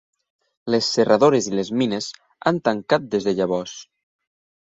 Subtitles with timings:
[0.75, 2.09] Les serradores i les mines
[2.51, 3.77] han tancat des de llavors.